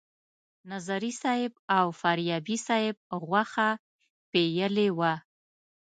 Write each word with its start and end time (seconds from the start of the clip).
نظري 0.71 1.11
صیب 1.23 1.51
او 1.77 1.85
فاریابي 1.99 2.57
صیب 2.67 2.95
غوښه 3.27 3.69
پیلې 4.31 4.89
وه. 4.97 5.13